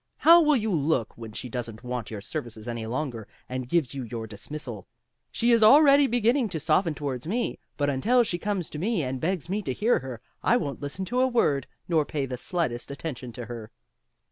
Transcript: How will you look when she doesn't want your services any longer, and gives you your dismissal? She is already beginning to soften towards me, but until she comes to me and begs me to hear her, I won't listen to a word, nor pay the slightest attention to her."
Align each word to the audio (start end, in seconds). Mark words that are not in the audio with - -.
How 0.17 0.41
will 0.41 0.55
you 0.55 0.71
look 0.71 1.15
when 1.15 1.31
she 1.31 1.47
doesn't 1.47 1.83
want 1.83 2.09
your 2.09 2.21
services 2.21 2.67
any 2.67 2.87
longer, 2.87 3.27
and 3.47 3.69
gives 3.69 3.93
you 3.93 4.01
your 4.01 4.25
dismissal? 4.25 4.87
She 5.31 5.51
is 5.51 5.61
already 5.61 6.07
beginning 6.07 6.49
to 6.49 6.59
soften 6.59 6.95
towards 6.95 7.27
me, 7.27 7.59
but 7.77 7.87
until 7.87 8.23
she 8.23 8.39
comes 8.39 8.71
to 8.71 8.79
me 8.79 9.03
and 9.03 9.21
begs 9.21 9.47
me 9.47 9.61
to 9.61 9.73
hear 9.73 9.99
her, 9.99 10.19
I 10.41 10.57
won't 10.57 10.81
listen 10.81 11.05
to 11.05 11.21
a 11.21 11.27
word, 11.27 11.67
nor 11.87 12.03
pay 12.03 12.25
the 12.25 12.37
slightest 12.37 12.89
attention 12.89 13.31
to 13.33 13.45
her." 13.45 13.69